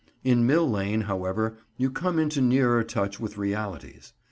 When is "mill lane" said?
0.47-1.01